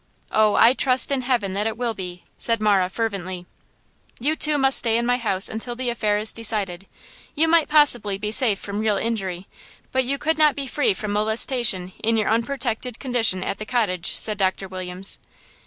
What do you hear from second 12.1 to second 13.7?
your unprotected condition at the